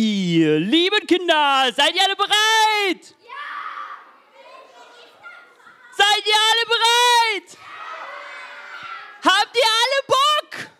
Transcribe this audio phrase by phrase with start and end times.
[0.00, 3.16] Ihr lieben Kinder, seid ihr alle bereit?
[5.90, 7.58] Seid ihr alle bereit?
[9.24, 10.70] Habt ihr alle Bock?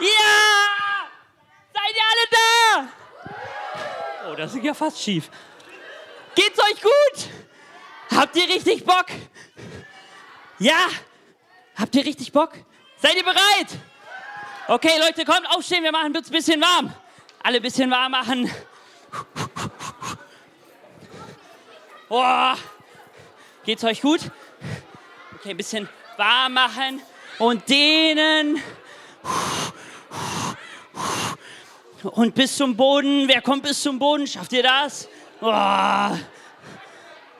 [0.00, 1.06] Ja!
[1.72, 4.28] Seid ihr alle da?
[4.28, 5.30] Oh, das ist ja fast schief.
[6.34, 7.28] Geht's euch gut?
[8.10, 9.06] Habt ihr richtig Bock?
[10.58, 10.88] Ja?
[11.76, 12.54] Habt ihr richtig Bock?
[12.96, 13.68] Seid ihr bereit?
[14.66, 16.92] Okay, Leute, kommt aufstehen, wir machen uns ein bisschen warm.
[17.46, 18.50] Alle ein bisschen warm machen.
[22.08, 22.54] Oh.
[23.66, 24.20] Geht's euch gut?
[25.34, 27.02] Okay, ein bisschen warm machen
[27.38, 28.62] und dehnen.
[32.02, 33.28] Und bis zum Boden.
[33.28, 34.26] Wer kommt bis zum Boden?
[34.26, 35.06] Schafft ihr das?
[35.42, 36.10] Oh.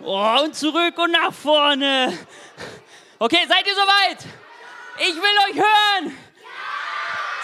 [0.01, 2.19] Oh, und zurück und nach vorne.
[3.19, 4.19] Okay, seid ihr soweit?
[4.99, 6.19] Ich will euch hören.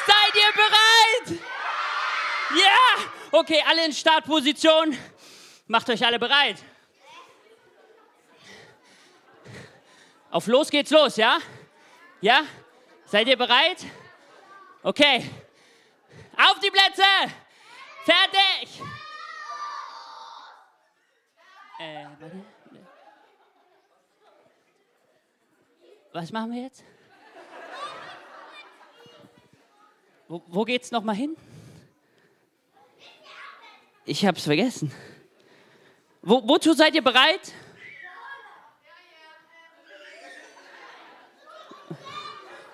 [0.07, 1.41] Seid ihr bereit?
[2.51, 2.57] Ja.
[2.57, 3.05] ja.
[3.33, 4.97] Okay, alle in Startposition.
[5.67, 6.57] Macht euch alle bereit.
[10.31, 11.39] Auf los geht's los, ja?
[12.21, 12.43] Ja?
[13.05, 13.85] Seid ihr bereit?
[14.83, 15.29] Okay.
[16.37, 17.03] Auf die Plätze!
[18.05, 18.81] Fertig!
[21.79, 22.07] Äh.
[26.13, 26.85] Was machen wir jetzt?
[30.29, 31.37] Wo, wo geht's noch mal hin?
[34.11, 34.91] Ich hab's vergessen.
[36.21, 37.53] Wo, wozu seid ihr bereit?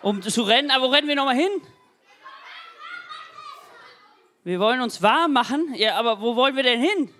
[0.01, 0.70] um zu rennen.
[0.70, 1.51] Aber wo rennen wir nochmal hin?
[4.45, 5.75] Wir wollen uns warm machen.
[5.75, 7.15] Ja, aber wo wollen wir denn hin?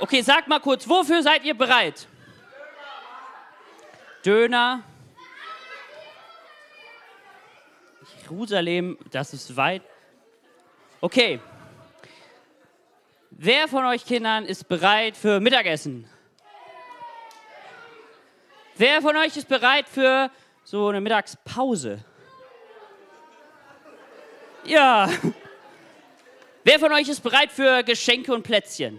[0.00, 2.08] Okay, sag mal kurz, wofür seid ihr bereit?
[4.24, 4.84] Döner.
[8.22, 9.82] Jerusalem, das ist weit.
[11.00, 11.38] Okay.
[13.30, 16.10] Wer von euch Kindern ist bereit für Mittagessen?
[18.76, 20.28] Wer von euch ist bereit für
[20.64, 22.04] so eine Mittagspause?
[24.64, 25.08] Ja.
[26.64, 28.98] Wer von euch ist bereit für Geschenke und Plätzchen?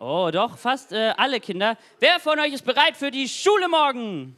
[0.00, 1.76] Oh, doch, fast äh, alle Kinder.
[2.00, 4.36] Wer von euch ist bereit für die Schule morgen?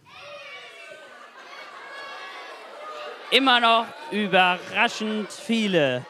[3.31, 6.05] Immer noch überraschend viele.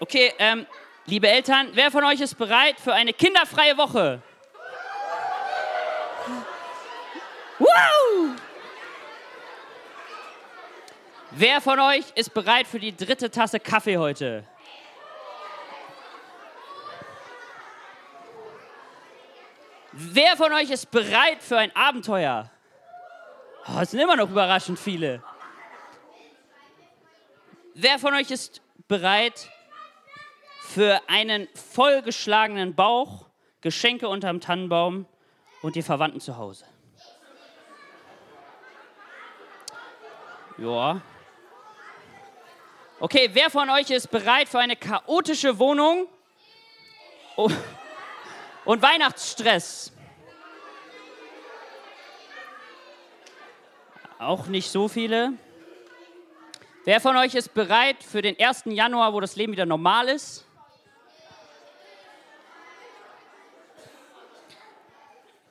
[0.00, 0.66] Okay, ähm,
[1.10, 4.22] Liebe Eltern, wer von euch ist bereit für eine kinderfreie Woche?
[7.58, 8.36] Wow!
[11.32, 14.44] Wer von euch ist bereit für die dritte Tasse Kaffee heute?
[19.90, 22.48] Wer von euch ist bereit für ein Abenteuer?
[23.66, 25.22] Oh, es sind immer noch überraschend viele.
[27.74, 29.48] Wer von euch ist bereit
[30.60, 33.26] für einen vollgeschlagenen Bauch,
[33.60, 35.06] Geschenke unterm Tannenbaum
[35.62, 36.64] und die Verwandten zu Hause.
[40.58, 41.00] Ja.
[42.98, 46.06] Okay, wer von euch ist bereit für eine chaotische Wohnung
[47.36, 49.92] und Weihnachtsstress?
[54.20, 55.32] Auch nicht so viele.
[56.84, 58.64] Wer von euch ist bereit für den 1.
[58.66, 60.44] Januar, wo das Leben wieder normal ist?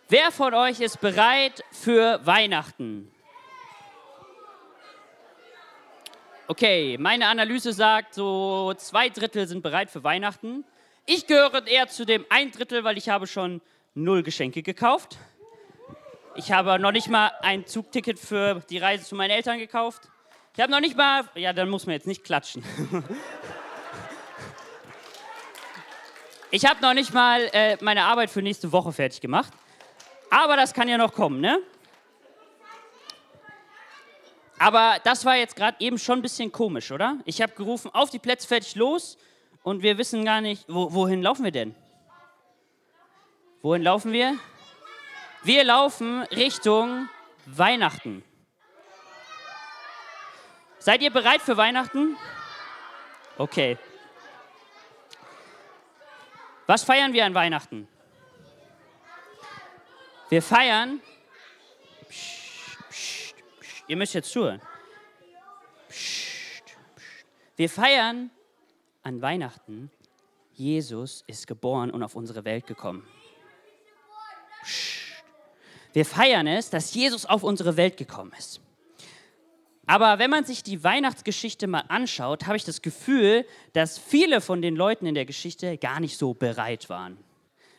[0.08, 3.12] Wer von euch ist bereit für Weihnachten?
[6.48, 10.64] Okay, meine Analyse sagt, so zwei Drittel sind bereit für Weihnachten.
[11.08, 13.62] Ich gehöre eher zu dem ein Drittel, weil ich habe schon
[13.96, 15.18] null Geschenke gekauft.
[16.36, 20.04] Ich habe noch nicht mal ein Zugticket für die Reise zu meinen Eltern gekauft.
[20.56, 22.64] Ich habe noch nicht mal, ja, dann muss man jetzt nicht klatschen.
[26.52, 29.54] Ich habe noch nicht mal äh, meine Arbeit für nächste Woche fertig gemacht.
[30.32, 31.60] Aber das kann ja noch kommen, ne?
[34.58, 37.20] Aber das war jetzt gerade eben schon ein bisschen komisch, oder?
[37.26, 39.20] Ich habe gerufen, auf die Plätze fertig los
[39.62, 41.76] und wir wissen gar nicht, wo, wohin laufen wir denn?
[43.62, 44.40] Wohin laufen wir?
[45.44, 47.08] Wir laufen Richtung
[47.46, 48.24] Weihnachten.
[50.80, 52.18] Seid ihr bereit für Weihnachten?
[53.38, 53.78] Okay.
[56.68, 57.88] Was feiern wir an Weihnachten?
[60.30, 61.02] Wir feiern.
[63.88, 64.62] Ihr müsst jetzt zuhören.
[67.56, 68.30] Wir feiern
[69.04, 69.90] an Weihnachten,
[70.54, 73.08] Jesus ist geboren und auf unsere Welt gekommen.
[75.94, 78.62] Wir feiern es, dass Jesus auf unsere Welt gekommen ist.
[79.88, 83.44] Aber wenn man sich die Weihnachtsgeschichte mal anschaut, habe ich das Gefühl,
[83.74, 87.18] dass viele von den Leuten in der Geschichte gar nicht so bereit waren.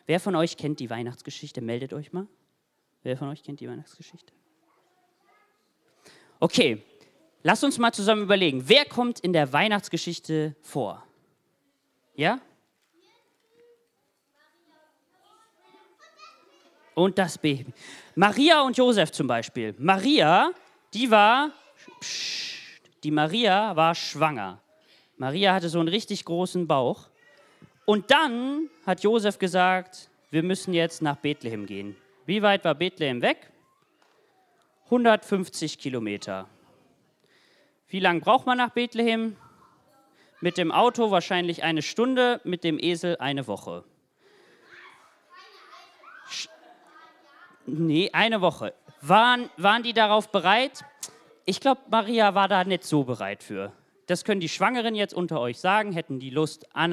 [0.07, 1.61] Wer von euch kennt die Weihnachtsgeschichte?
[1.61, 2.27] Meldet euch mal.
[3.03, 4.33] Wer von euch kennt die Weihnachtsgeschichte?
[6.41, 6.83] Okay,
[7.43, 11.05] lasst uns mal zusammen überlegen, wer kommt in der Weihnachtsgeschichte vor?
[12.15, 12.41] Ja?
[16.93, 17.73] Und das Baby.
[18.15, 19.73] Maria und Josef zum Beispiel.
[19.77, 20.51] Maria,
[20.93, 21.51] die war,
[23.03, 24.59] die Maria war schwanger.
[25.17, 27.07] Maria hatte so einen richtig großen Bauch.
[27.85, 31.95] Und dann hat Josef gesagt, wir müssen jetzt nach Bethlehem gehen.
[32.25, 33.51] Wie weit war Bethlehem weg?
[34.85, 36.47] 150 Kilometer.
[37.87, 39.35] Wie lange braucht man nach Bethlehem?
[40.39, 43.83] Mit dem Auto wahrscheinlich eine Stunde, mit dem Esel eine Woche.
[47.73, 48.73] Nee, eine Woche.
[48.99, 50.83] Waren, waren die darauf bereit?
[51.45, 53.71] Ich glaube, Maria war da nicht so bereit für.
[54.07, 56.91] Das können die Schwangeren jetzt unter euch sagen, hätten die Lust, ein,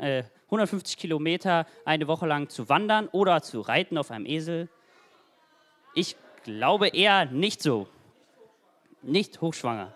[0.00, 4.68] äh, 150 Kilometer eine Woche lang zu wandern oder zu reiten auf einem Esel.
[5.94, 7.86] Ich glaube eher nicht so.
[9.02, 9.94] Nicht hochschwanger.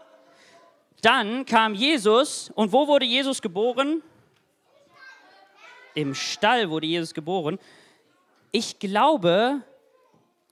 [1.02, 4.00] Dann kam Jesus und wo wurde Jesus geboren?
[5.94, 7.58] Im Stall wurde Jesus geboren.
[8.52, 9.62] Ich glaube,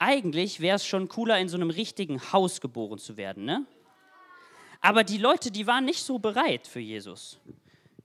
[0.03, 3.45] eigentlich wäre es schon cooler, in so einem richtigen Haus geboren zu werden.
[3.45, 3.65] Ne?
[4.81, 7.39] Aber die Leute, die waren nicht so bereit für Jesus.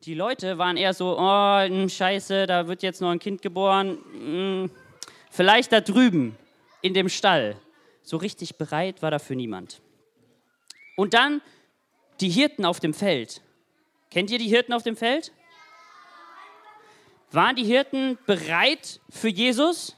[0.03, 3.97] Die Leute waren eher so, oh, hm, scheiße, da wird jetzt noch ein Kind geboren.
[4.13, 4.71] Hm,
[5.31, 6.37] vielleicht da drüben
[6.83, 7.55] in dem Stall.
[8.03, 9.81] So richtig bereit war dafür niemand.
[10.95, 11.41] Und dann
[12.21, 13.41] die Hirten auf dem Feld.
[14.11, 15.31] Kennt ihr die Hirten auf dem Feld?
[17.31, 19.96] Waren die Hirten bereit für Jesus?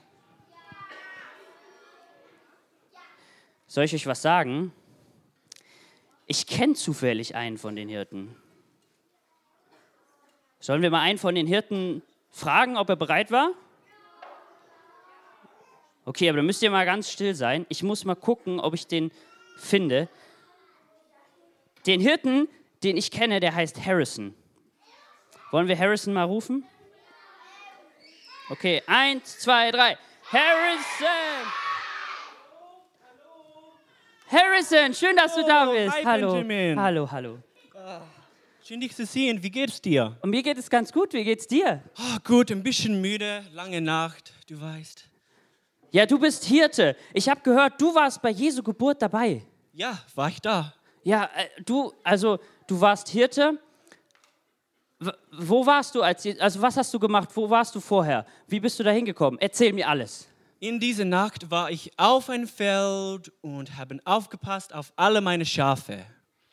[3.70, 4.74] Soll ich euch was sagen?
[6.26, 8.36] Ich kenne zufällig einen von den Hirten.
[10.60, 12.02] Sollen wir mal einen von den Hirten
[12.32, 13.52] fragen, ob er bereit war?
[16.04, 17.68] Okay, aber dann müsst ihr mal ganz still sein.
[17.70, 19.12] Ich muss mal gucken, ob ich den
[19.60, 20.10] finde.
[21.86, 22.48] Den Hirten,
[22.82, 24.34] den ich kenne, der heißt Harrison.
[25.52, 26.66] Wollen wir Harrison mal rufen?
[28.50, 29.96] Okay, eins, zwei, drei.
[30.32, 31.69] Harrison!
[34.32, 35.96] Harrison, schön, dass du da Oh, bist.
[35.96, 36.34] hi, hallo.
[36.34, 36.80] Benjamin.
[36.80, 37.40] Hallo, hallo.
[38.64, 39.42] Schön dich zu sehen.
[39.42, 40.16] Wie geht's dir?
[40.22, 41.14] Und mir geht es ganz gut.
[41.14, 41.82] Wie geht's dir?
[41.98, 45.06] Ah, gut, ein bisschen müde, lange Nacht, du weißt.
[45.92, 46.96] Ja, du bist Hirte.
[47.14, 49.42] Ich habe gehört, du warst bei Jesu Geburt dabei.
[49.74, 50.76] Ja, war ich da.
[51.02, 52.38] Ja, äh, du, also
[52.68, 53.58] du warst Hirte.
[55.00, 57.30] W wo warst du als, also was hast du gemacht?
[57.34, 58.24] Wo warst du vorher?
[58.48, 59.40] Wie bist du da hingekommen?
[59.40, 60.29] Erzähl mir alles.
[60.62, 66.06] In dieser Nacht war ich auf ein Feld und habe aufgepasst auf alle meine Schafe.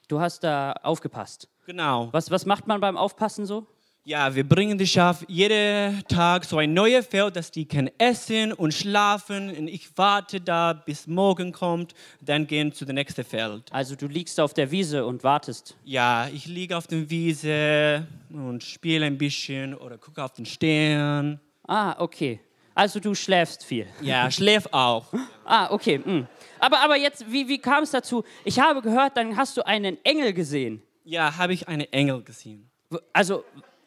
[0.06, 1.49] Du hast da aufgepasst.
[1.67, 2.08] Genau.
[2.12, 3.67] Was, was macht man beim Aufpassen so?
[4.05, 8.53] Ja, wir bringen die Schafe jeden Tag so ein neues Feld, dass die können essen
[8.53, 9.50] und schlafen.
[9.50, 13.64] Und ich warte da, bis morgen kommt, dann gehen zu dem nächsten Feld.
[13.73, 15.76] Also du liegst auf der Wiese und wartest.
[15.85, 21.41] Ja, ich liege auf der Wiese und spiele ein bisschen oder gucke auf den Stern.
[21.67, 22.38] Ah, okay.
[22.76, 23.87] Also du schläfst viel.
[24.02, 25.06] Ja, schläf auch.
[25.46, 25.96] Ah, okay.
[25.99, 26.26] mm.
[26.58, 28.23] Aber, aber jetzt, wie, wie kam es dazu?
[28.44, 30.82] Ich habe gehört, dann hast du einen Engel gesehen.
[31.05, 32.70] Ja, habe ich einen Engel gesehen.
[33.15, 33.44] Also,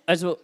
[0.08, 0.40] also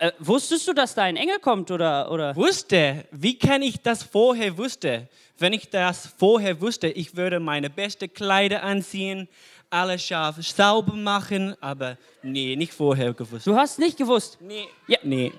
[0.00, 2.34] äh, wusstest du, dass da ein Engel kommt oder, oder?
[2.34, 5.08] Wusste, wie kann ich das vorher wusste?
[5.38, 9.28] Wenn ich das vorher wusste, ich würde meine beste Kleider anziehen,
[9.70, 13.46] alle Schafe sauber machen, aber nee, nicht vorher gewusst.
[13.46, 14.38] Du hast nicht gewusst.
[14.40, 14.98] Nee, Ja.
[15.04, 15.32] nee.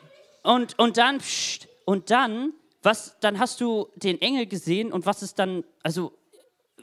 [0.44, 2.52] Und, und dann, pssst, und dann,
[2.84, 6.12] was, dann hast du den Engel gesehen und was ist dann, also,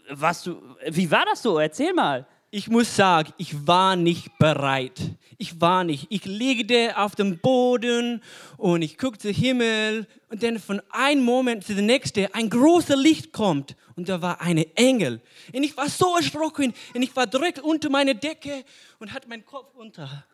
[0.09, 1.59] was du, wie war das so?
[1.59, 2.27] Erzähl mal.
[2.51, 4.99] Ich muss sagen, ich war nicht bereit.
[5.37, 6.07] Ich war nicht.
[6.09, 8.23] Ich liegte auf dem Boden
[8.57, 13.31] und ich guckte Himmel und dann von einem Moment zu dem nächsten ein großes Licht
[13.31, 15.21] kommt und da war ein Engel.
[15.53, 18.65] Und ich war so erschrocken und ich war direkt unter meiner Decke
[18.99, 20.25] und hatte meinen Kopf unter.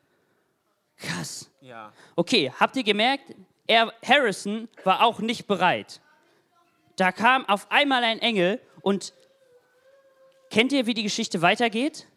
[0.97, 1.50] Krass.
[1.61, 1.93] Ja.
[2.15, 3.35] Okay, habt ihr gemerkt,
[3.71, 6.00] er, Harrison war auch nicht bereit.
[6.97, 9.15] Da kam auf einmal ein Engel und
[10.50, 12.09] kennt ihr, wie die Geschichte weitergeht?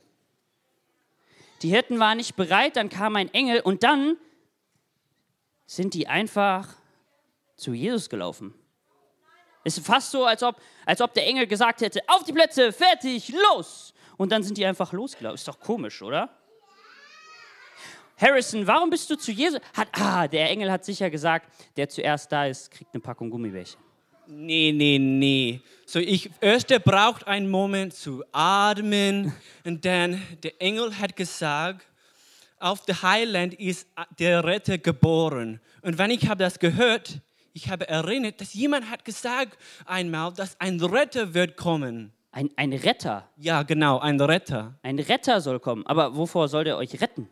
[1.62, 4.18] Die Hirten waren nicht bereit, dann kam ein Engel und dann
[5.68, 6.70] sind die einfach
[7.56, 8.56] zu Jesus gelaufen.
[9.64, 12.74] Es ist fast so, als ob, als ob der Engel gesagt hätte, auf die Plätze,
[12.74, 13.94] fertig, los.
[14.18, 15.36] Und dann sind die einfach losgelaufen.
[15.36, 16.36] Ist doch komisch, oder?
[18.24, 19.60] Harrison, warum bist du zu Jesus?
[19.76, 23.80] Hat, ah, der Engel hat sicher gesagt, der zuerst da ist, kriegt eine Packung Gummibärchen.
[24.28, 25.62] Nee, nee, nee.
[25.86, 29.34] So ich erst braucht einen Moment zu atmen
[29.66, 31.86] und dann der Engel hat gesagt,
[32.60, 33.88] auf der Highland ist
[34.18, 35.60] der Retter geboren.
[35.82, 37.20] Und wenn ich habe das gehört,
[37.52, 42.14] ich habe erinnert, dass jemand hat gesagt einmal, dass ein Retter wird kommen.
[42.32, 43.30] Ein, ein Retter.
[43.36, 44.80] Ja, genau, ein Retter.
[44.82, 45.86] Ein Retter soll kommen.
[45.86, 47.30] Aber wovor soll der euch retten?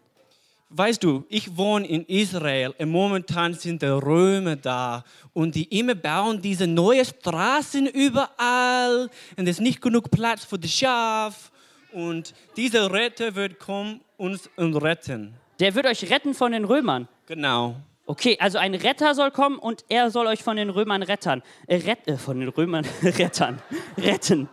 [0.73, 5.95] Weißt du, ich wohne in Israel und momentan sind die Römer da und die immer
[5.95, 11.51] bauen diese neuen Straßen überall und es ist nicht genug Platz für das Schaf
[11.91, 15.33] und dieser Retter wird kommen uns und retten.
[15.59, 17.09] Der wird euch retten von den Römern.
[17.25, 17.75] Genau.
[18.05, 21.43] Okay, also ein Retter soll kommen und er soll euch von den Römern rettern.
[21.67, 23.61] Äh, rett, äh, von den Römern rettern.
[23.97, 24.47] Retten.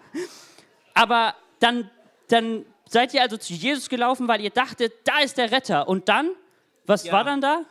[0.94, 1.88] Aber dann,
[2.26, 5.88] dann seid ihr also zu Jesus gelaufen, weil ihr dachtet, da ist der Retter.
[5.88, 6.30] Und dann,
[6.86, 7.12] was Ja.
[7.12, 7.62] war dann da?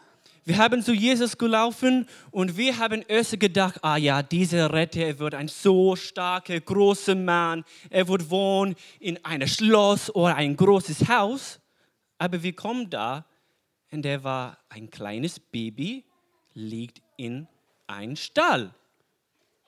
[0.45, 5.19] Wir haben zu Jesus gelaufen und wir haben erst gedacht, ah ja, dieser Retter er
[5.19, 7.65] wird ein so starker, großer Mann.
[7.89, 11.59] Er wird wohnen in einem Schloss oder ein großes Haus.
[12.17, 13.25] Aber wir kommen da
[13.91, 16.05] und er war ein kleines Baby,
[16.53, 17.47] liegt in
[17.87, 18.73] einem Stall.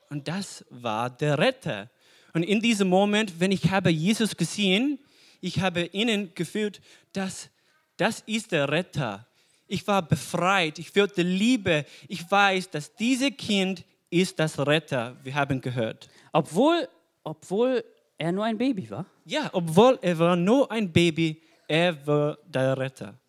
[0.09, 1.89] Und das war der Retter.
[2.33, 4.97] Und in diesem Moment, wenn ich habe Jesus gesehen,
[5.41, 6.81] ich habe innen gefühlt,
[7.13, 7.49] dass
[7.97, 9.27] das ist der Retter.
[9.67, 11.85] Ich war befreit, ich fühlte Liebe.
[12.07, 15.15] Ich weiß, dass dieses Kind ist das Retter.
[15.23, 16.09] Wir haben gehört.
[16.31, 16.87] Obwohl,
[17.23, 17.83] obwohl
[18.17, 19.05] er nur ein Baby war.
[19.25, 23.19] Ja, obwohl er war nur ein Baby, er war der Retter.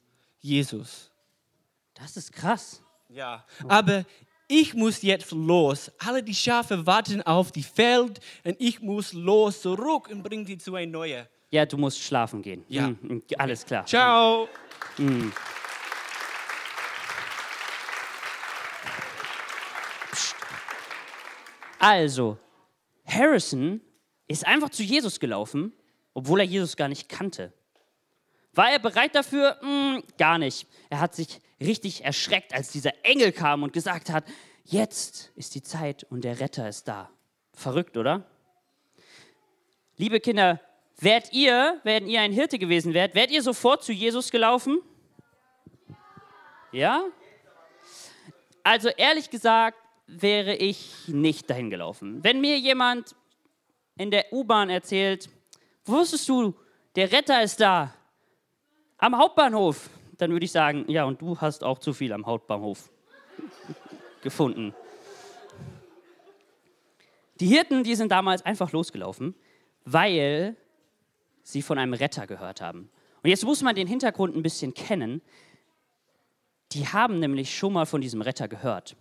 [0.40, 1.10] Jesus.
[1.94, 2.82] Das ist krass.
[3.08, 4.04] Ja, aber
[4.48, 5.90] ich muss jetzt los.
[5.98, 10.58] Alle die Schafe warten auf die Feld und ich muss los zurück und bringe die
[10.58, 11.26] zu einem neuen.
[11.50, 12.64] Ja, du musst schlafen gehen.
[12.68, 12.86] Ja.
[12.86, 13.84] Hm, alles klar.
[13.84, 14.48] Ciao.
[21.78, 22.38] Also,
[23.04, 23.80] Harrison
[24.28, 25.72] ist einfach zu Jesus gelaufen,
[26.14, 27.52] obwohl er Jesus gar nicht kannte.
[28.52, 29.56] War er bereit dafür?
[29.60, 30.68] Hm, gar nicht.
[30.88, 34.24] Er hat sich richtig erschreckt, als dieser Engel kam und gesagt hat,
[34.64, 37.10] jetzt ist die Zeit und der Retter ist da.
[37.54, 38.24] Verrückt, oder?
[39.96, 40.60] Liebe Kinder,
[41.02, 44.80] wärt ihr, wenn ihr ein Hirte gewesen wärt, wärt ihr sofort zu Jesus gelaufen?
[46.72, 47.04] Ja?
[48.62, 52.22] Also ehrlich gesagt wäre ich nicht dahin gelaufen.
[52.22, 53.14] Wenn mir jemand
[53.96, 55.28] in der U-Bahn erzählt,
[55.84, 56.54] wusstest du,
[56.96, 57.94] der Retter ist da,
[58.98, 59.88] am Hauptbahnhof,
[60.18, 62.90] dann würde ich sagen, ja, und du hast auch zu viel am Hauptbahnhof
[64.22, 64.74] gefunden.
[67.40, 69.34] Die Hirten, die sind damals einfach losgelaufen,
[69.84, 70.56] weil
[71.52, 72.90] sie von einem Retter gehört haben.
[73.22, 75.20] Und jetzt muss man den Hintergrund ein bisschen kennen.
[76.72, 78.96] Die haben nämlich schon mal von diesem Retter gehört.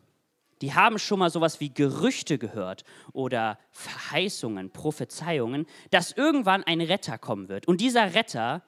[0.62, 7.18] Die haben schon mal sowas wie Gerüchte gehört oder Verheißungen, Prophezeiungen, dass irgendwann ein Retter
[7.18, 7.68] kommen wird.
[7.68, 8.63] Und dieser Retter,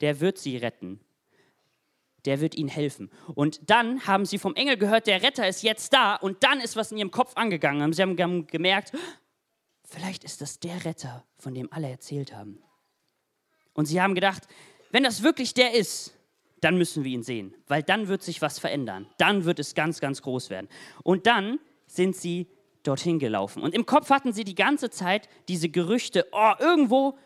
[0.00, 1.00] der wird sie retten.
[2.24, 3.10] Der wird ihnen helfen.
[3.34, 6.16] Und dann haben sie vom Engel gehört, der Retter ist jetzt da.
[6.16, 7.92] Und dann ist was in ihrem Kopf angegangen.
[7.92, 8.92] Sie haben gem- gemerkt,
[9.84, 12.62] vielleicht ist das der Retter, von dem alle erzählt haben.
[13.80, 14.42] Und sie haben gedacht,
[14.90, 16.14] wenn das wirklich der ist,
[16.60, 19.06] dann müssen wir ihn sehen, weil dann wird sich was verändern.
[19.16, 20.68] Dann wird es ganz, ganz groß werden.
[21.02, 22.46] Und dann sind sie
[22.82, 23.62] dorthin gelaufen.
[23.62, 27.16] Und im Kopf hatten sie die ganze Zeit diese Gerüchte, oh, irgendwo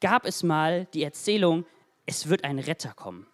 [0.00, 1.66] gab es mal die Erzählung,
[2.06, 3.26] es wird ein Retter kommen.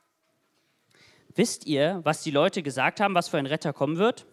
[1.37, 4.27] Wisst ihr, was die Leute gesagt haben, was für ein Retter kommen wird?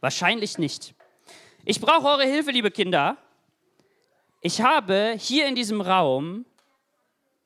[0.00, 0.92] Wahrscheinlich nicht.
[1.64, 3.16] Ich brauche eure Hilfe, liebe Kinder.
[4.40, 6.44] Ich habe hier in diesem Raum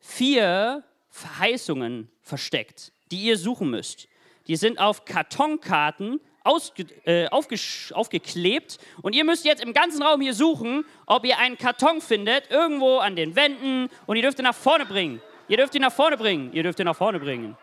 [0.01, 4.09] vier Verheißungen versteckt, die ihr suchen müsst.
[4.47, 10.35] Die sind auf Kartonkarten ausge, äh, aufgeklebt und ihr müsst jetzt im ganzen Raum hier
[10.35, 14.55] suchen, ob ihr einen Karton findet, irgendwo an den Wänden und ihr dürft ihn nach
[14.55, 15.21] vorne bringen.
[15.49, 16.53] Ihr dürft ihn nach vorne bringen.
[16.53, 17.57] Ihr dürft ihn nach vorne bringen.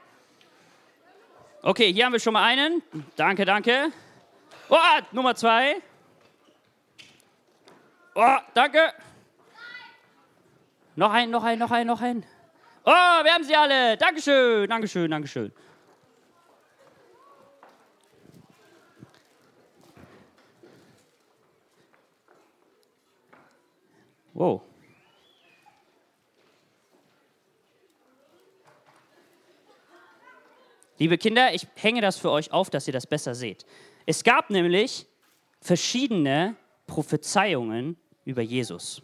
[1.61, 2.83] Okay, hier haben wir schon mal einen.
[3.15, 3.91] Danke, danke.
[4.69, 4.75] Oh,
[5.11, 5.77] Nummer zwei.
[8.13, 8.93] Oh, danke.
[10.97, 12.25] Noch ein, noch ein, noch ein, noch ein.
[12.83, 13.95] Oh, wir haben sie alle.
[13.97, 15.51] Dankeschön, Dankeschön, Dankeschön.
[24.33, 24.63] Wow.
[30.97, 33.67] Liebe Kinder, ich hänge das für euch auf, dass ihr das besser seht.
[34.07, 35.05] Es gab nämlich
[35.61, 36.55] verschiedene
[36.87, 39.03] Prophezeiungen über Jesus.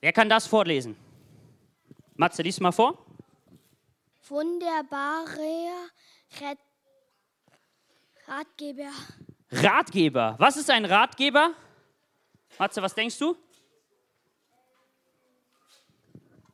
[0.00, 0.96] Wer kann das vorlesen?
[2.14, 3.04] Matze, lies mal vor.
[4.28, 5.90] Wunderbarer
[6.40, 6.58] Rat
[8.26, 8.90] Ratgeber.
[9.50, 10.34] Ratgeber.
[10.38, 11.54] Was ist ein Ratgeber?
[12.58, 13.36] Matze, was denkst du?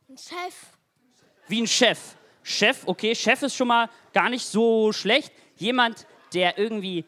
[0.08, 0.66] Ein Chef.
[1.48, 2.16] Wie ein Chef.
[2.42, 5.32] Chef, okay, Chef ist schon mal gar nicht so schlecht.
[5.56, 7.04] Jemand, der irgendwie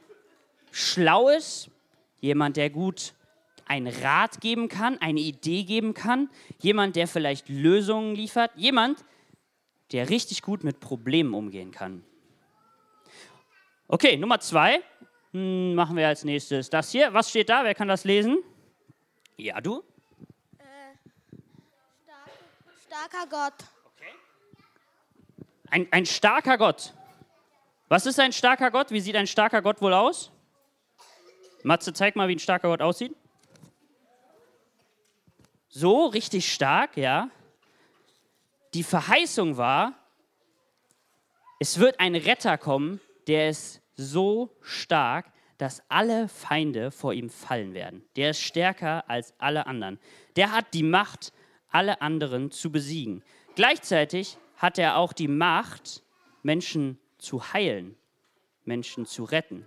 [0.73, 1.71] schlau ist,
[2.21, 3.15] jemand, der gut
[3.67, 9.05] einen Rat geben kann, eine Idee geben kann, jemand, der vielleicht Lösungen liefert, jemand,
[9.93, 12.05] der richtig gut mit Problemen umgehen kann.
[13.89, 14.81] Okay, Nummer zwei
[15.33, 17.13] hm, machen wir als nächstes das hier.
[17.13, 17.65] Was steht da?
[17.65, 18.39] Wer kann das lesen?
[19.37, 19.85] Ja, du?
[22.87, 23.53] Starker Gott.
[25.71, 26.93] Ein, ein starker Gott.
[27.89, 28.91] Was ist ein starker Gott?
[28.91, 30.33] Wie sieht ein starker Gott wohl aus?
[31.63, 33.15] Matze, zeig mal, wie ein starker Gott aussieht.
[35.79, 37.29] So, richtig stark, ja.
[38.73, 39.93] Die Verheißung war,
[41.61, 47.75] es wird ein Retter kommen, der ist so stark, dass alle Feinde vor ihm fallen
[47.75, 48.03] werden.
[48.17, 50.01] Der ist stärker als alle anderen.
[50.37, 51.35] Der hat die Macht,
[51.69, 53.23] alle anderen zu besiegen.
[53.55, 56.03] Gleichzeitig hat er auch die Macht,
[56.43, 57.97] Menschen zu heilen,
[58.65, 59.67] Menschen zu retten.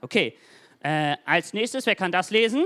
[0.00, 0.36] Okay,
[0.80, 2.64] äh, als nächstes, wer kann das lesen?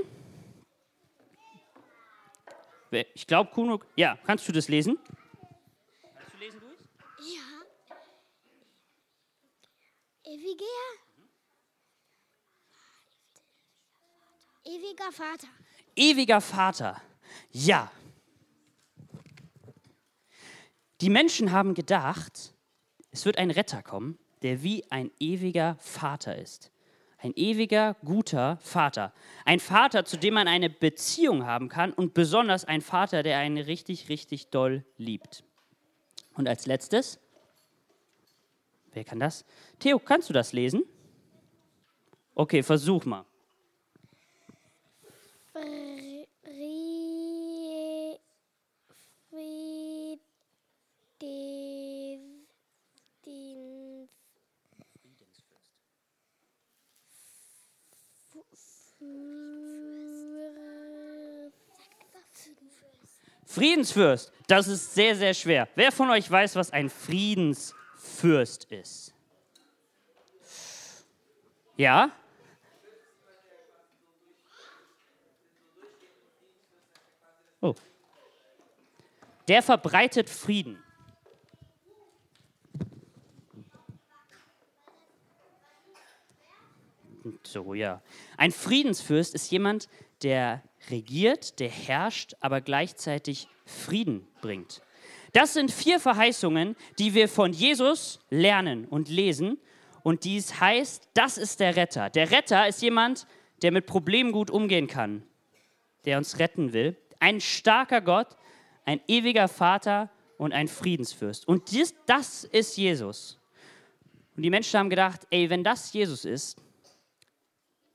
[2.90, 4.98] Ich glaube, Kuno, ja, kannst du das lesen?
[6.14, 6.78] Kannst du lesen, Luis?
[7.20, 7.42] Ja.
[10.24, 10.64] Ewiger.
[14.64, 15.48] Ewiger Vater.
[15.96, 17.02] Ewiger Vater.
[17.52, 17.90] Ja.
[21.00, 22.54] Die Menschen haben gedacht,
[23.10, 26.70] es wird ein Retter kommen, der wie ein ewiger Vater ist.
[27.20, 29.12] Ein ewiger, guter Vater.
[29.44, 33.58] Ein Vater, zu dem man eine Beziehung haben kann und besonders ein Vater, der einen
[33.58, 35.42] richtig, richtig doll liebt.
[36.34, 37.18] Und als letztes,
[38.92, 39.44] wer kann das?
[39.80, 40.84] Theo, kannst du das lesen?
[42.36, 43.24] Okay, versuch mal.
[45.52, 47.08] Fri- Frieden.
[63.48, 65.68] Friedensfürst, das ist sehr, sehr schwer.
[65.74, 69.14] Wer von euch weiß, was ein Friedensfürst ist?
[71.78, 72.10] Ja?
[77.62, 77.74] Oh.
[79.48, 80.82] Der verbreitet Frieden.
[87.42, 88.02] So, ja.
[88.36, 89.88] Ein Friedensfürst ist jemand,
[90.22, 94.80] der regiert, der herrscht, aber gleichzeitig Frieden bringt.
[95.32, 99.58] Das sind vier Verheißungen, die wir von Jesus lernen und lesen.
[100.02, 102.08] Und dies heißt, das ist der Retter.
[102.10, 103.26] Der Retter ist jemand,
[103.62, 105.22] der mit Problemen gut umgehen kann,
[106.04, 106.96] der uns retten will.
[107.20, 108.28] Ein starker Gott,
[108.84, 111.46] ein ewiger Vater und ein Friedensfürst.
[111.46, 113.38] Und dies, das ist Jesus.
[114.36, 116.56] Und die Menschen haben gedacht, ey, wenn das Jesus ist,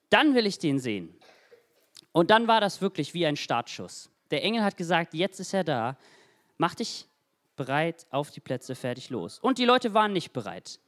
[0.10, 1.16] dann will ich den sehen.
[2.14, 4.10] Und dann war das wirklich wie ein Startschuss.
[4.32, 5.98] Der Engel hat gesagt, jetzt ist er da,
[6.58, 7.08] mach dich
[7.58, 9.40] bereit, auf die Plätze, fertig, los.
[9.40, 10.80] Und die Leute waren nicht bereit.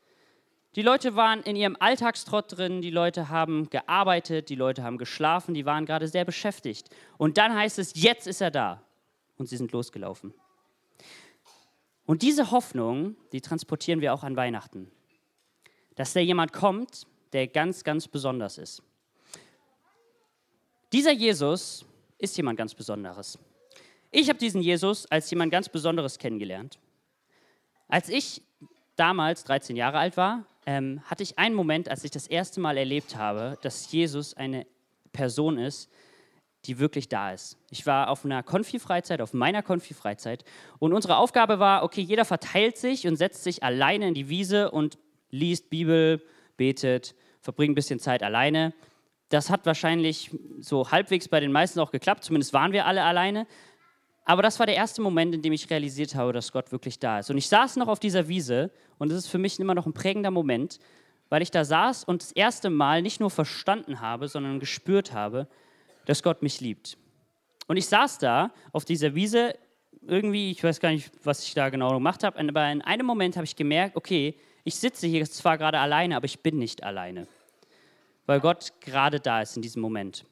[0.76, 5.54] Die Leute waren in ihrem Alltagstrott drin, die Leute haben gearbeitet, die Leute haben geschlafen,
[5.54, 6.90] die waren gerade sehr beschäftigt.
[7.18, 8.82] Und dann heißt es, jetzt ist er da.
[9.38, 10.34] Und sie sind losgelaufen.
[12.06, 14.92] Und diese Hoffnung, die transportieren wir auch an Weihnachten.
[15.96, 18.84] Dass da jemand kommt, der ganz, ganz besonders ist.
[20.92, 21.86] Dieser Jesus
[22.18, 23.40] ist jemand ganz Besonderes.
[24.12, 26.80] Ich habe diesen Jesus als jemand ganz Besonderes kennengelernt.
[27.88, 28.42] Als ich
[28.96, 32.78] damals 13 Jahre alt war, ähm, hatte ich einen Moment, als ich das erste Mal
[32.78, 34.66] erlebt habe, dass Jesus eine
[35.12, 35.90] Person ist,
[36.66, 37.58] die wirklich da ist.
[37.70, 40.44] Ich war auf einer Konfi-Freizeit, auf meiner Konfi-Freizeit
[40.80, 44.72] und unsere Aufgabe war, okay, jeder verteilt sich und setzt sich alleine in die Wiese
[44.72, 44.98] und
[45.30, 46.24] liest Bibel,
[46.58, 48.74] betet, verbringt ein bisschen Zeit alleine.
[49.30, 53.48] Das hat wahrscheinlich so halbwegs bei den meisten auch geklappt, zumindest waren wir alle alleine.
[54.26, 57.20] Aber das war der erste Moment, in dem ich realisiert habe, dass Gott wirklich da
[57.20, 57.30] ist.
[57.30, 59.94] Und ich saß noch auf dieser Wiese und es ist für mich immer noch ein
[59.94, 60.80] prägender Moment,
[61.30, 65.48] weil ich da saß und das erste Mal nicht nur verstanden habe, sondern gespürt habe,
[66.06, 66.98] dass Gott mich liebt.
[67.68, 69.56] Und ich saß da auf dieser Wiese,
[70.08, 73.36] irgendwie, ich weiß gar nicht, was ich da genau gemacht habe, aber in einem Moment
[73.38, 77.28] habe ich gemerkt, okay, ich sitze hier zwar gerade alleine, aber ich bin nicht alleine,
[78.26, 80.26] weil Gott gerade da ist in diesem Moment.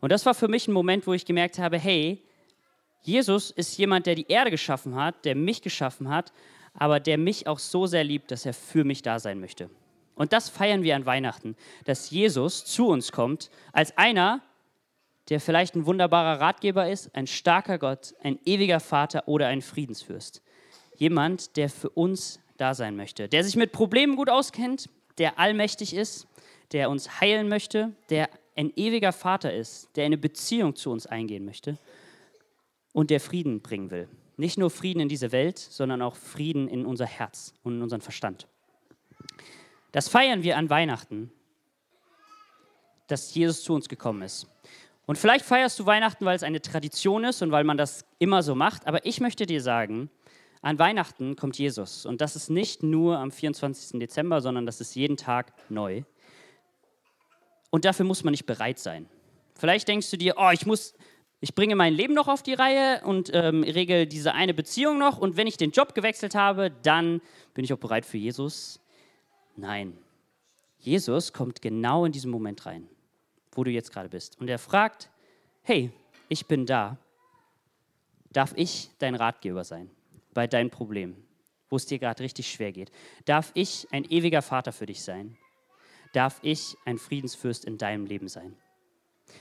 [0.00, 2.22] Und das war für mich ein Moment, wo ich gemerkt habe, hey,
[3.02, 6.32] Jesus ist jemand, der die Erde geschaffen hat, der mich geschaffen hat,
[6.74, 9.70] aber der mich auch so sehr liebt, dass er für mich da sein möchte.
[10.14, 14.42] Und das feiern wir an Weihnachten, dass Jesus zu uns kommt als einer,
[15.28, 20.42] der vielleicht ein wunderbarer Ratgeber ist, ein starker Gott, ein ewiger Vater oder ein Friedensfürst.
[20.96, 25.94] Jemand, der für uns da sein möchte, der sich mit Problemen gut auskennt, der allmächtig
[25.94, 26.26] ist,
[26.72, 31.44] der uns heilen möchte, der ein ewiger Vater ist, der eine Beziehung zu uns eingehen
[31.44, 31.78] möchte
[32.92, 34.08] und der Frieden bringen will.
[34.36, 38.00] Nicht nur Frieden in diese Welt, sondern auch Frieden in unser Herz und in unseren
[38.00, 38.46] Verstand.
[39.92, 41.30] Das feiern wir an Weihnachten,
[43.06, 44.46] dass Jesus zu uns gekommen ist.
[45.06, 48.42] Und vielleicht feierst du Weihnachten, weil es eine Tradition ist und weil man das immer
[48.42, 50.10] so macht, aber ich möchte dir sagen,
[50.62, 54.00] an Weihnachten kommt Jesus und das ist nicht nur am 24.
[54.00, 56.02] Dezember, sondern das ist jeden Tag neu.
[57.70, 59.08] Und dafür muss man nicht bereit sein.
[59.54, 60.94] Vielleicht denkst du dir, oh, ich muss,
[61.40, 65.18] ich bringe mein Leben noch auf die Reihe und ähm, regel diese eine Beziehung noch
[65.18, 67.20] und wenn ich den Job gewechselt habe, dann
[67.54, 68.80] bin ich auch bereit für Jesus.
[69.56, 69.96] Nein,
[70.78, 72.88] Jesus kommt genau in diesen Moment rein,
[73.52, 74.38] wo du jetzt gerade bist.
[74.40, 75.10] Und er fragt,
[75.62, 75.90] hey,
[76.28, 76.98] ich bin da.
[78.30, 79.90] Darf ich dein Ratgeber sein
[80.34, 81.26] bei deinen Problemen,
[81.70, 82.90] wo es dir gerade richtig schwer geht?
[83.24, 85.38] Darf ich ein ewiger Vater für dich sein?
[86.16, 88.56] Darf ich ein Friedensfürst in deinem Leben sein?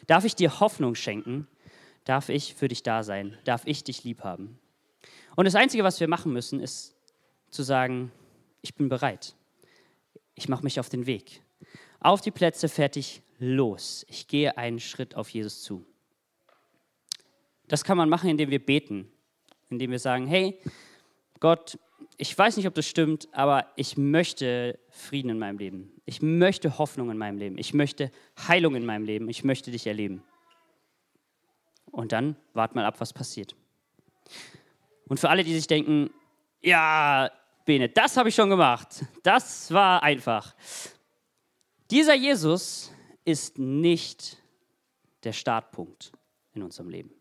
[0.07, 1.47] Darf ich dir Hoffnung schenken?
[2.03, 3.37] Darf ich für dich da sein?
[3.45, 4.59] Darf ich dich lieb haben?
[5.35, 6.95] Und das Einzige, was wir machen müssen, ist
[7.49, 8.11] zu sagen,
[8.61, 9.35] ich bin bereit
[10.35, 11.41] ich mache mich auf den Weg.
[11.99, 14.05] Auf die Plätze, fertig, los.
[14.09, 15.85] Ich gehe einen Schritt auf Jesus zu.
[17.67, 19.11] Das kann man machen, indem wir beten,
[19.69, 20.59] indem wir sagen, hey,
[21.39, 21.79] Gott,
[22.17, 26.01] ich weiß nicht, ob das stimmt, aber ich möchte Frieden in meinem Leben.
[26.05, 27.57] Ich möchte Hoffnung in meinem Leben.
[27.57, 28.11] Ich möchte
[28.47, 29.29] Heilung in meinem Leben.
[29.29, 30.23] Ich möchte dich erleben.
[31.91, 33.55] Und dann wart mal ab, was passiert.
[35.07, 36.09] Und für alle, die sich denken,
[36.61, 37.29] ja,
[37.65, 39.05] Bene, das habe ich schon gemacht.
[39.23, 40.55] Das war einfach.
[41.91, 42.91] Dieser Jesus
[43.23, 44.37] ist nicht
[45.23, 46.11] der Startpunkt
[46.53, 47.11] in unserem Leben.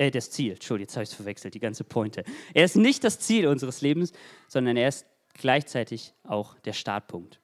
[0.00, 2.24] Äh, das Ziel, Entschuldigung, jetzt habe ich es verwechselt, die ganze Pointe.
[2.54, 4.12] Er ist nicht das Ziel unseres Lebens,
[4.48, 7.38] sondern er ist gleichzeitig auch der Startpunkt.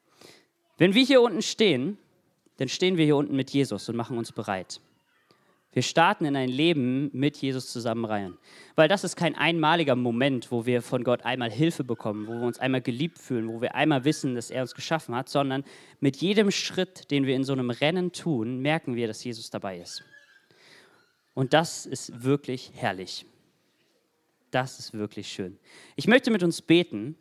[0.79, 1.99] Wenn wir hier unten stehen,
[2.57, 4.81] dann stehen wir hier unten mit Jesus und machen uns bereit.
[5.73, 8.39] Wir starten in ein Leben mit Jesus zusammenreihen.
[8.75, 12.47] Weil das ist kein einmaliger Moment, wo wir von Gott einmal Hilfe bekommen, wo wir
[12.47, 15.65] uns einmal geliebt fühlen, wo wir einmal wissen, dass er uns geschaffen hat, sondern
[16.01, 19.79] mit jedem Schritt, den wir in so einem Rennen tun, merken wir, dass Jesus dabei
[19.79, 20.03] ist.
[21.37, 23.27] Und das ist wirklich herrlich.
[24.51, 25.59] Das ist wirklich schön.
[25.95, 27.15] Ich möchte mit uns beten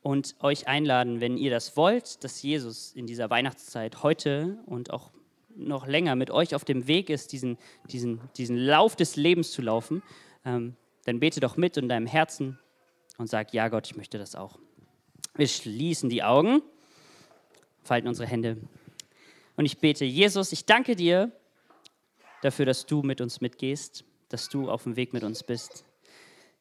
[0.00, 5.10] und euch einladen, wenn ihr das wollt, dass Jesus in dieser Weihnachtszeit heute und auch
[5.56, 7.58] noch länger mit euch auf dem Weg ist, diesen,
[7.90, 10.04] diesen, diesen Lauf des Lebens zu laufen,
[10.44, 12.60] ähm, dann bete doch mit in deinem Herzen
[13.18, 14.60] und sag, ja Gott, ich möchte das auch.
[15.34, 16.62] Wir schließen die Augen,
[17.82, 18.56] falten unsere Hände
[19.56, 21.32] und ich bete, Jesus, ich danke dir
[22.42, 25.84] dafür, dass du mit uns mitgehst, dass du auf dem Weg mit uns bist.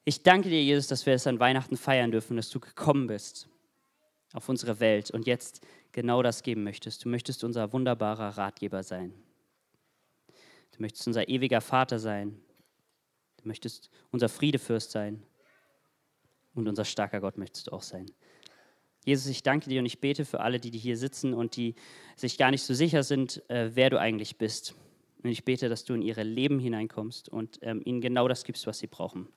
[0.04, 3.50] Ich danke dir, Jesus, dass wir es an Weihnachten feiern dürfen, dass du gekommen bist
[4.34, 7.06] auf unsere Welt und jetzt genau das geben möchtest.
[7.06, 9.14] Du möchtest unser wunderbarer Ratgeber sein.
[10.74, 12.38] Du möchtest unser ewiger Vater sein.
[13.42, 15.24] Du möchtest unser Friedefürst sein.
[16.54, 18.06] Und unser starker Gott möchtest du auch sein.
[19.06, 21.76] Jesus, ich danke dir und ich bete für alle, die hier sitzen und die
[22.16, 24.76] sich gar nicht so sicher sind, äh, wer du eigentlich bist.
[25.26, 28.68] Und ich bete, dass du in ihre Leben hineinkommst und ähm, ihnen genau das gibst,
[28.68, 29.28] was sie brauchen.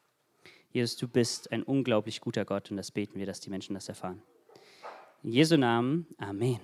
[0.71, 3.89] Jesus, du bist ein unglaublich guter Gott und das beten wir, dass die Menschen das
[3.89, 4.21] erfahren.
[5.23, 6.61] In Jesu Namen, Amen.